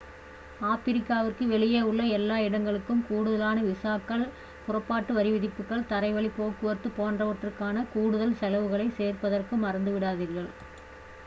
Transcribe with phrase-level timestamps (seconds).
[0.65, 4.23] ஆப்பிரிக்காவிற்கு வெளியே உள்ள எல்லா இடங்களுக்கும் கூடுதலான விசாக்கள்
[4.63, 10.51] புறப்பாட்டு வரிவிதிப்புகள் தரைவழிப் போக்குவரத்து போன்றவற்றுக்கான கூடுதல் செலவுகளைச் சேர்ப்பதற்கு மறந்துவிடாதீர்கள்